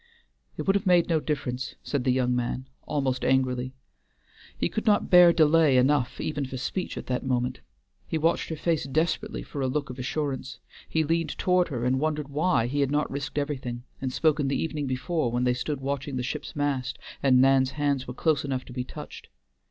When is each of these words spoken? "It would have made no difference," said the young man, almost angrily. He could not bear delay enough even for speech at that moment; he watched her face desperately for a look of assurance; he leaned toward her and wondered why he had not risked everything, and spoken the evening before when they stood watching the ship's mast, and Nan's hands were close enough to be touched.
"It 0.57 0.65
would 0.65 0.75
have 0.75 0.87
made 0.87 1.09
no 1.09 1.19
difference," 1.19 1.75
said 1.83 2.05
the 2.05 2.11
young 2.11 2.35
man, 2.35 2.67
almost 2.87 3.23
angrily. 3.23 3.75
He 4.57 4.67
could 4.67 4.87
not 4.87 5.11
bear 5.11 5.31
delay 5.31 5.77
enough 5.77 6.19
even 6.19 6.43
for 6.43 6.57
speech 6.57 6.97
at 6.97 7.05
that 7.05 7.23
moment; 7.23 7.59
he 8.07 8.17
watched 8.17 8.49
her 8.49 8.55
face 8.55 8.85
desperately 8.87 9.43
for 9.43 9.61
a 9.61 9.67
look 9.67 9.91
of 9.91 9.99
assurance; 9.99 10.57
he 10.89 11.03
leaned 11.03 11.37
toward 11.37 11.67
her 11.67 11.85
and 11.85 11.99
wondered 11.99 12.29
why 12.29 12.65
he 12.65 12.79
had 12.79 12.89
not 12.89 13.11
risked 13.11 13.37
everything, 13.37 13.83
and 14.01 14.11
spoken 14.11 14.47
the 14.47 14.59
evening 14.59 14.87
before 14.87 15.31
when 15.31 15.43
they 15.43 15.53
stood 15.53 15.81
watching 15.81 16.15
the 16.15 16.23
ship's 16.23 16.55
mast, 16.55 16.97
and 17.21 17.39
Nan's 17.39 17.69
hands 17.73 18.07
were 18.07 18.15
close 18.15 18.43
enough 18.43 18.65
to 18.65 18.73
be 18.73 18.83
touched. 18.83 19.27